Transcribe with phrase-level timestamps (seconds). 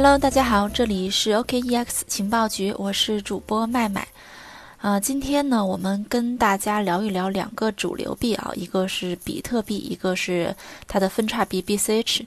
[0.00, 4.06] Hello，大家好，这里是 OKEX 情报局，我是主播麦麦。
[4.76, 10.54] 啊，今天呢，我们跟大家聊一聊两个主流币啊，一个是比特币，一个是
[10.86, 12.20] 它的分叉币 BCH。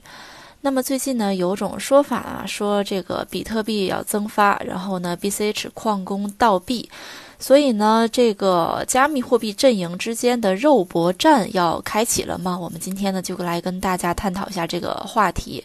[0.60, 6.90] 那么最近呢，有种说法啊，说这个比特币要增发，然后呢，BCH 矿工倒闭，
[7.38, 12.58] 所以呢，这个加密货币阵营之间的肉搏战要开启了吗？
[12.58, 15.64] 我们今天呢，就来跟大家探讨一下这个话题。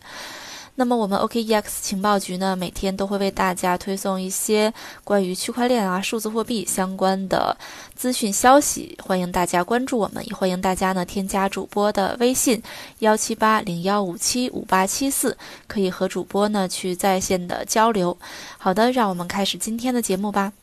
[0.79, 4.71] 那么我们 OKEX 情报局呢，每天都会为大家推送一些
[5.03, 7.57] 关于区块链啊、数字货币相关的
[7.95, 12.61] 资讯消息，欢迎大家关注我们，也欢迎大家呢添加主播的微信
[12.99, 18.15] 幺七八零幺五七五八七四，可以和主播呢去在线的交流。
[18.59, 20.53] 好的，让我们开始今天的节目吧。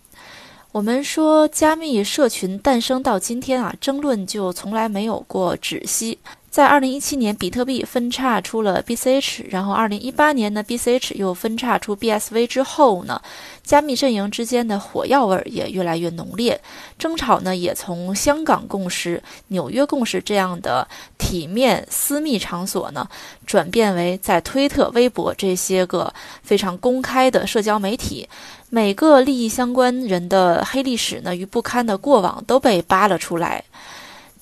[0.70, 6.20] 我们说，加密社群诞生到今天啊，争论就从来没有过止息。
[6.54, 13.20] 在二零一七年，比特币分叉出了 BCH，然后二零一八年呢，BCH 又分叉出 BSV 之后呢，
[13.64, 16.60] 加密阵营之间的火药味儿也越来越浓烈，
[16.96, 20.86] 争吵呢也从香港共识、纽约共识这样的
[21.18, 23.08] 体面私密场所呢，
[23.44, 26.14] 转变为在推特、微博这些个
[26.44, 28.28] 非常公开的社交媒体，
[28.70, 33.64] 每个利益相关人的黑历史呢与不堪的过往都被扒了出来。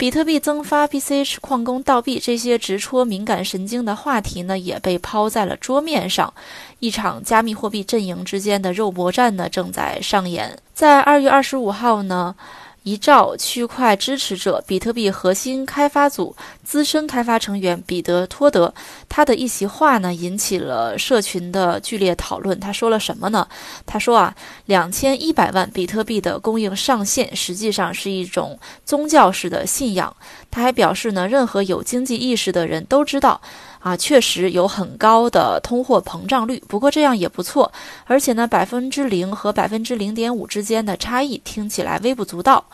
[0.03, 6.34] 比特币增发、BCH 矿工倒闭这些直戳敏感神经的话题呢，也被抛在了桌面上。
[6.81, 10.59] 一场加密货币阵营之间的肉搏战呢，正在上演。
[10.75, 12.34] 在二月二十五号呢。
[12.83, 18.75] 一兆区块支持者、比特币核心开发组资深开发成员彼得·托德，
[19.08, 22.58] 他的一席话呢，引起了社群的剧烈讨论。
[22.58, 23.47] 他说了什么呢？
[23.86, 24.34] 他说啊，
[24.66, 30.14] 两千一百万比特币的供应上限实际上是一种宗教式的信仰。
[30.50, 33.41] 他还表示呢，任何有经济意识的人都知道。
[33.83, 37.72] 啊，确实有很高的通货膨胀率，不过这样也不错。
[38.06, 42.65] 而且呢，百分之零和百分之零点五之间的差异听起来微不足道。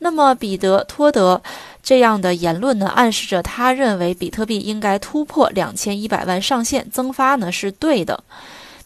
[0.00, 1.40] 那么，彼得·托德
[1.82, 8.24] 这样的言论呢，暗示着他认为比特币应该突破两千一百万上限增发呢是对的。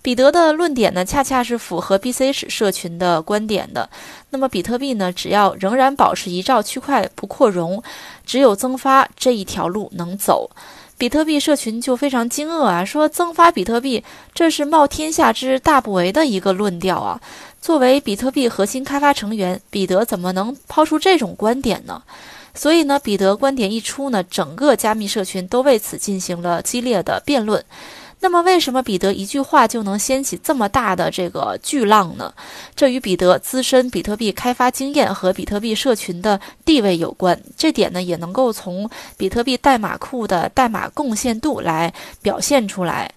[0.03, 3.89] 彼得的论点呢，恰恰是符合 BCH 社群的观点的。
[4.29, 7.83] 那么，比特币呢，只要仍然保持一兆区块不扩容，
[8.27, 10.51] 只有增发这一条路能走。
[10.97, 17.21] 比特币社群就非常惊愕啊，说增发比特币这是冒天下之大不韪的一个论调啊。
[17.61, 22.03] 作为比特币核心开发成员，彼得怎么能抛出这种观点呢？
[22.55, 27.65] 所以呢，彼得观点一出呢，整个加密社群都为此进行了激烈的辩论。
[28.25, 32.33] 那么，为什么彼得一句话就能掀起这么大的这个巨浪呢？
[32.75, 37.39] 这与彼得资深比特币开发经验和比特币社群的地位有关。
[37.55, 41.93] 这点呢，也能够从比特币代码库的代码贡献度来
[42.23, 43.13] 表现出来。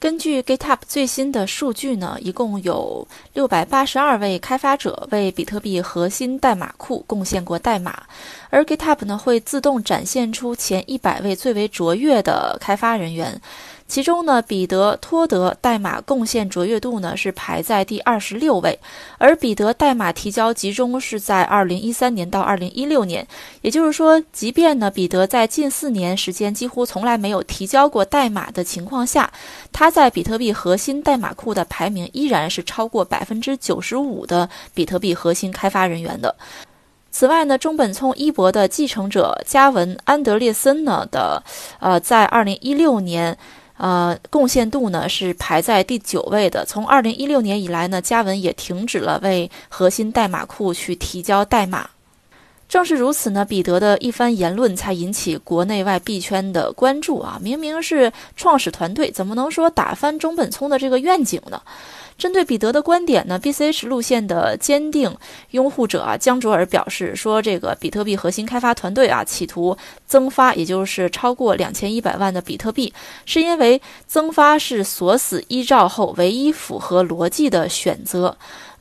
[0.00, 8.02] 根据 GitHub 最新的数据呢，一共有六百八十二位开发者为比特币核心代码库贡献过代码，
[8.50, 13.40] 而 GitHub 呢会自动展现出前一百位最为卓越的开发人员。
[13.88, 18.76] 其中呢，彼得·托德代码贡献卓越度呢是排在第二十六位，
[19.16, 23.24] 而彼得代码提交集中是在二零一三年到二零一六年，
[23.62, 29.32] 也就是说，即便呢彼得在近四年时间几乎从来没有提交过代码的情况下，
[29.72, 36.34] 他在比特币核心代码库的排名依然是超过百分之九十五的比特币核心开发人员的。
[37.12, 41.42] 此外呢，中本聪一博的继承者加文·安德烈森呢的，
[41.78, 43.38] 呃，在二零一六年。
[43.76, 46.64] 呃，贡献度呢是排在第九位的。
[46.64, 51.90] 从二零一六年以来呢，嘉文也停止了为核心代码库去提交代码。
[52.68, 57.38] 正是如此呢，彼得的一番言论才引起国内外币圈的关注啊！
[57.40, 61.62] 明明是创始团队，怎么能说打翻中本聪的这个愿景呢？
[62.18, 65.14] 针对彼得的观点呢，BCH 路线的坚定
[65.50, 72.92] 拥护者啊江卓尔表示说，这个比特币核心开发团队啊企图增发，也就是超过两千一百万的比特币，
[73.26, 78.36] 是因为增发是锁死一兆后唯一符合逻辑的选择。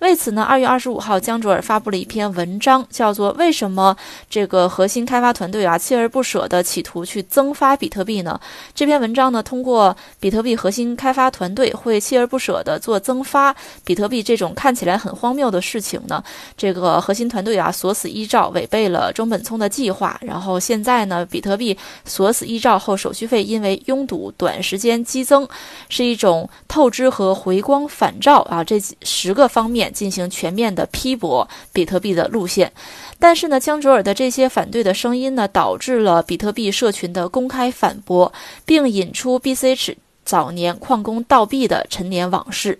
[0.06, 3.98] 为此呢，二月二十五号，江卓尔发布了一篇文章，叫做《为什么
[4.30, 8.40] 这个核心开发团队啊锲而不舍地企图去增发比特币呢？
[8.76, 16.24] 这篇文章呢，通过比特币核心开发团队会锲而不舍地做增发比特币这种看起来很荒谬的事情呢，
[16.56, 20.16] 这个核心团队啊锁死一兆，违背了中本聪的计划。
[20.22, 21.76] 然后现在呢，比特币
[22.06, 25.48] 锁死一兆后，手续费因为拥堵短时间激增，
[25.90, 29.92] 是一种透支和回光返照啊这十个方面。
[29.96, 32.72] 进行全面的批驳比特币的路线，
[33.18, 38.32] 但是呢，江卓尔的这些反对的声音呢，导致了比特币社群的公开反驳，
[38.66, 42.78] 并引出 BCH 早年矿工盗币的陈年往事。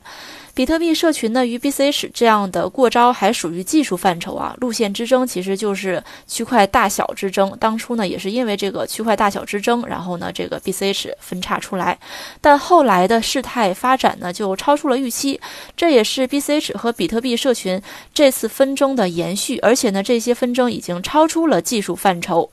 [0.56, 4.56] 比特币社群呢，与 BCH 这样的过招还属于技术范畴啊。
[4.62, 7.56] 路线之争其实就是区块大小之争。
[7.60, 12.00] 当初呢，也是因为这个区块大小之争，然后呢，这个 BCH 分叉出来。
[12.40, 15.38] 但后来的事态发展呢，就超出了预期。
[15.76, 17.82] 这也是 BCH 和比特币社群
[18.14, 22.50] 这次纷争的延续，而且呢，这些纷争已经超出了技术范畴。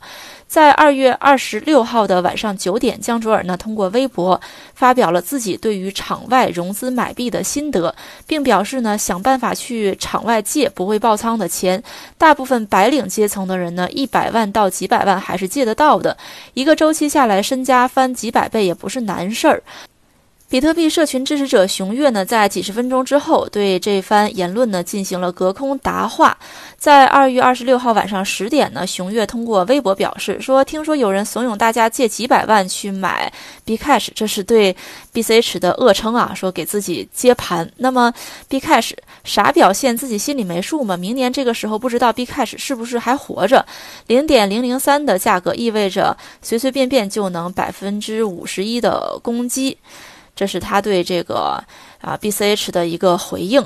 [0.53, 4.39] 在二月二十六号的晚上九点，江卓尔呢通过微博
[4.75, 7.95] 发表了自己对于场外融资买币的心得，
[8.27, 11.83] 并表示呢想办法去场外借不会爆仓的钱。
[12.19, 16.19] 大部分白领阶层的人呢，一百万到几百万还是借得到的，
[16.53, 19.63] 一个周期下来身家翻几百倍也不是难事儿。
[20.53, 26.37] 比特币社群支持者熊月呢，在几十分钟之后对这番言论呢进行了隔空答话。
[26.77, 33.33] 在二月二十六号晚上十点呢，熊月通过微博表示说：“听说有人怂恿大家借几百万去买
[33.65, 34.77] Bcash，这是对
[35.15, 36.35] BCH 的恶称啊！
[36.35, 37.73] 说给自己接盘。
[37.79, 38.13] 那么
[38.51, 38.91] Bcash
[39.25, 40.99] 啥表现，自己心里没数吗？
[40.99, 43.65] 明年这个时候不知道 Bcash 是不是还活着？
[44.07, 49.79] 零点零零三的价格意味着随随便便就能百分之五十一的攻击。”
[50.35, 51.63] 这是他对这个
[52.01, 53.65] 啊 BCH 的一个回应。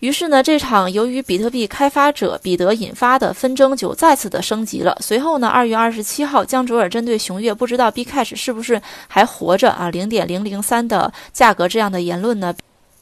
[0.00, 4.94] 于是呢，这场由于比特币开发者彼得引发的纷争就再次的升级了。
[5.00, 12.54] 随后呢，二月二十七号，江卓尔针对熊月不知道 Bcash 是不是还活着啊，零点零零三的价格这样的言论呢，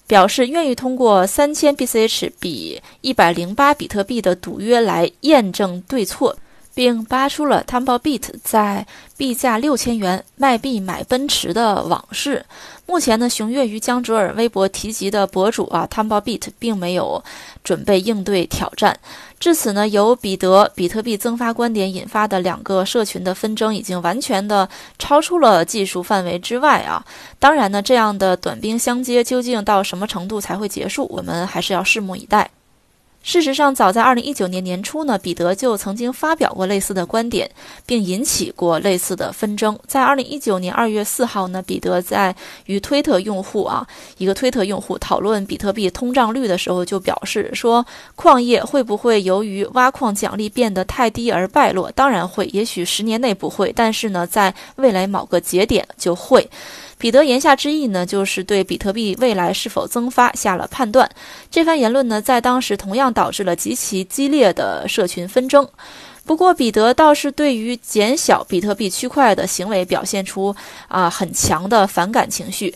[0.06, 6.36] 表示愿意通过三千 BCH 比一百零八比特币的赌约来验证对错。
[6.74, 8.86] 并扒出了 Tumblebeat 在
[9.16, 12.44] 币价六千元卖币买奔驰的往事。
[12.86, 17.22] 目前呢，熊月与江卓尔微博提及的博主啊，Tumblebeat 并没有
[17.62, 18.98] 准备应对挑战。
[19.38, 27.04] 至此呢，由彼得比特币增发观点引发的两个社群的纷争，已经完全的超出了技术范围之外啊。
[27.38, 32.48] 当然呢，这样的短兵相接究竟到什么程度才会结束，我们还是要拭目以待。
[33.22, 37.48] 事实上，早在二零一九年年初呢，彼得就曾经发表过类似的观点，
[37.86, 39.78] 并引起过类似的纷争。
[39.86, 42.34] 在二零一九年二月四号呢，彼得在
[42.66, 43.86] 与推特用户啊
[44.18, 47.86] 一个推特用户讨论比特币通胀率的时候，就表示说，
[48.16, 51.90] 矿业会不会由于挖矿奖励变得太低而败落？
[51.92, 56.50] 当然会，也许十年内不会，但是呢，在未来某个节点就会。
[57.02, 61.10] 彼得言下之意呢，就是对比特币未来是否增发下了判断。
[61.50, 65.68] 这番言论呢，在当时同样导致了极其激烈的社群纷争。
[66.24, 70.54] 不过，彼得倒是对于减小比特币区块的行为表现出
[70.86, 72.72] 啊很强的反感情绪。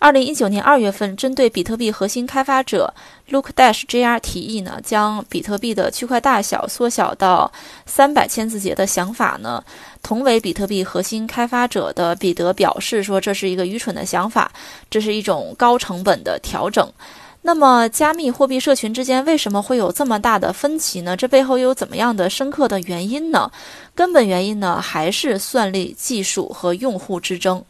[0.00, 2.92] 二零一九年二月份，针对比特币核心开发者
[3.30, 7.52] Luke Dash Jr 提议呢，将比特币的区块大小缩小到
[7.84, 9.62] 三百千字节的想法呢，
[10.02, 14.50] 同为比特币核心开发者的彼得表示说，这是一个愚蠢的想法，
[14.88, 16.90] 这是一种高成本的调整。
[17.42, 21.14] 那么，加密货币社群之间为什么会有这么大的分歧呢？
[21.14, 23.50] 这背后又有怎么样的深刻的原因呢？
[23.94, 27.62] 根本原因呢，还是算力技术和用户之争。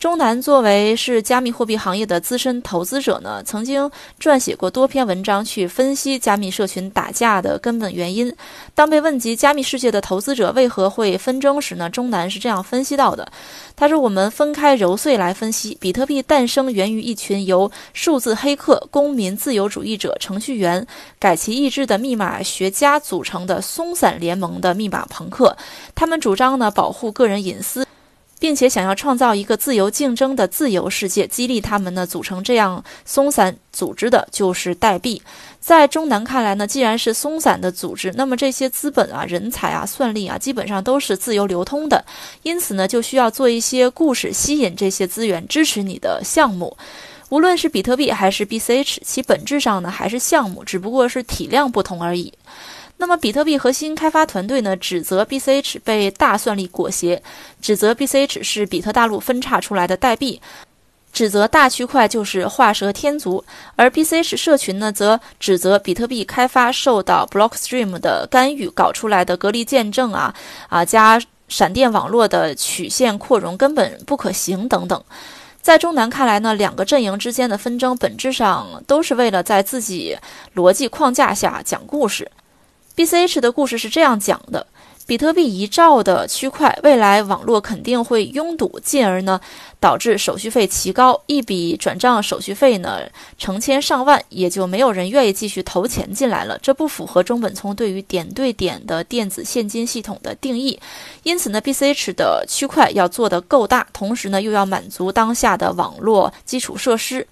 [0.00, 8.34] 钟南作为是加密货币行业的资深投资者呢，曾经撰写过多篇文章去分析加密社群打架的根本原因。
[8.74, 13.30] 当被问及加密世界的投资者为何会纷争时呢，钟南是这样分析到的：
[13.76, 20.86] 他说，我们分开揉碎来分析，比特币诞生源于一群由数字黑客、公民自由主义者、程序员、
[21.18, 25.54] 改其意志的密码学家组成的松散联盟的密码朋克，
[25.94, 27.86] 他们主张呢保护个人隐私。
[28.40, 35.22] 并且想要创造一个自由竞争的自由世界，激励他们呢组成这样松散组织的，就是代币。
[35.60, 42.02] 在中南看来呢，既然是松散的组织，那么这些资本啊、人才啊、算力啊，基本上都是自由流通的。
[42.42, 46.74] 因此呢，就需要做一些故事，吸引这些资源，支持你的项目。
[47.28, 52.32] 无论是比特币还是 BCH，其本质上呢还是项目，只不过是体量不同而已。
[53.00, 57.18] 那么，比特币核心开发团队呢，指责 BCH 被大算力裹挟，
[57.58, 60.38] 指责 BCH 是比特大陆分叉出来的代币，
[61.10, 63.42] 指责大区块就是画蛇添足，
[63.74, 70.34] 而 BCH 社群呢，则指责比特币开发受到 Blockstream 的干预，搞出来的隔离见证啊
[70.68, 75.02] 啊加闪电网络的曲线扩容根本不可行等等。
[75.62, 80.14] 在中南看来呢，两个阵营之间的纷争本质上都是为了在自己
[80.54, 82.30] 逻辑框架下讲故事。
[83.00, 84.66] BCH 的故事是这样讲的
[85.06, 89.40] 比特币一兆的区块，未来网络肯定会拥堵，进而呢
[89.80, 93.00] 导致手续费奇高，一笔转账手续费呢
[93.38, 96.58] 成千上万，也就没有人愿意继续投钱进来了。
[96.62, 100.78] 这不符合中本聪对于点对点的电子现金系统的定义。
[101.22, 107.26] 因此呢，BCH 的区块要做得够大，同时呢又要满足当下的网络基础设施。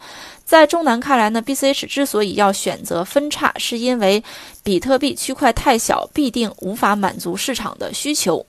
[0.49, 4.25] 在中南看来呢，BCH 之所以要选择分叉，是因为
[4.63, 8.47] 比特币区块太小，必定无法满足市场的需求。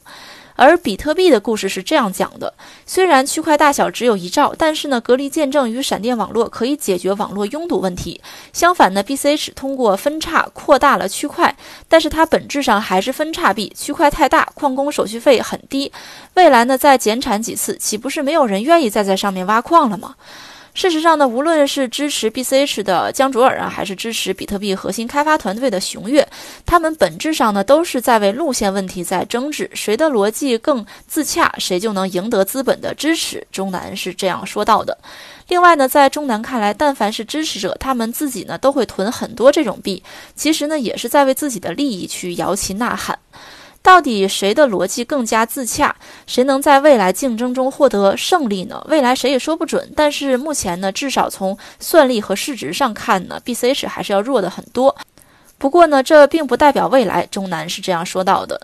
[0.56, 2.53] 而比特币的故事是这样讲的：
[2.86, 8.22] 虽然区块大小只有一兆，但是呢，隔离见证与闪电网络可以解决网络拥堵问题。
[8.53, 11.53] 相反呢，BCH 通过分叉扩大了区块，
[11.89, 15.91] 但是它本质上还是分叉币，区块太大，矿工手续费很低。
[16.36, 20.15] 未来呢，再减产几次，岂不是没有人愿意再在上面挖矿了吗？
[20.79, 26.25] 事实上呢，无论是支持 BCH 的江卓尔啊，还是支持比特币核心开发团队的熊岳，
[26.65, 33.45] 他们本质上呢都是在为路线问题在争执，谁的逻辑更自洽，谁就能赢得资本的支持。
[33.51, 34.98] 中南是这样说到的。
[35.50, 40.01] 另外呢，在中南看来，但凡是支持者，他们自己呢都会囤很多这种币，
[40.33, 43.19] 其实呢也是在为自己的利益去摇旗呐喊。
[43.81, 45.95] 到底谁的逻辑更加自洽？
[46.27, 48.86] 谁能在未来竞争中获得胜利呢？
[48.89, 49.91] 未来谁也说不准。
[49.95, 54.95] 但是目前呢，至少从算力和市值上看呢，BCH 还是要弱的很多。
[55.57, 57.25] 不过呢，这并不代表未来。
[57.25, 58.59] 中南是这样说到的。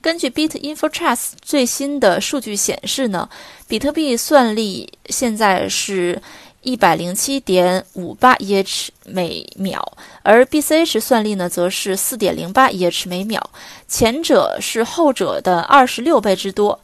[0.00, 3.28] 根据 Bitinfotrust 最新的数据显示呢，
[3.68, 6.20] 比特币算力现在是。
[6.66, 9.80] 一百零七点五八 EH 每秒，
[10.24, 13.40] 而 BCH 算力呢，则是四点零八 EH 每秒，
[13.86, 16.80] 前者是后者的二十六倍之多。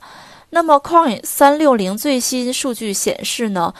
[0.51, 3.75] 那么，Coin 三六零最新数据显示呢，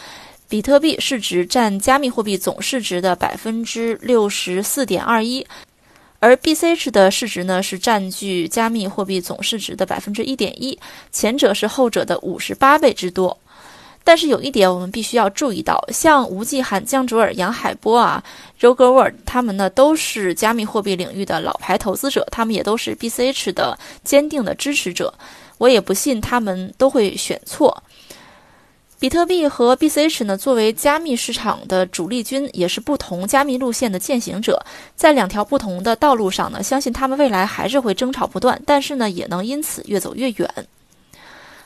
[0.49, 5.47] 比特币市值占加密货币总市值的百分之六十四点二一，
[6.19, 10.77] 而 BCH 的市值呢，是占据加密货币总市值的百分之一点一，
[11.13, 13.39] 前者是后者的五十八倍之多。
[14.05, 18.23] 但是有一点我们必须要注意到，像吴继涵、江卓尔、杨海波啊、
[18.61, 25.13] Roger w o r d 他们呢都是加密货币领域的老牌投资者，他们也都是 BCH 的坚定的支持者。
[25.59, 27.83] 我也不信他们都会选错。
[28.99, 40.49] 比特币和 BCH 呢，作为加密市场的主力军，也是不同加密路线的践行者，在两条不同的道路上呢，相信他们未来还是会争吵不断，但是呢，也能因此越走越远。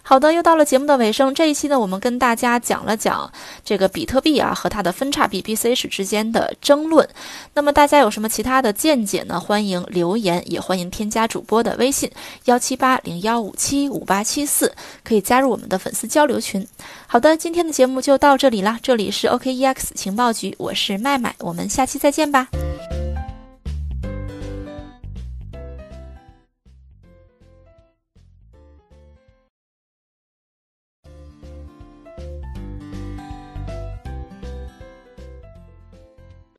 [0.08, 1.34] 好的，又到了节目的尾声。
[1.34, 3.28] 这一期呢，我们跟大家讲了讲
[3.64, 7.08] 这个比特币啊和它的分叉币 BCH 之间的争论。
[7.54, 9.40] 那么大家有什么其他的见解呢？
[9.40, 12.08] 欢迎留言，也欢迎添加主播的微信
[12.44, 14.72] 幺七八零幺五七五八七四，
[15.02, 16.64] 可以加入我们的粉丝交流群。
[17.08, 18.78] 好的，今天的节目就到这里啦。
[18.80, 22.46] 这里是 OKEX 情报局，我是麦麦，我们下期再见吧。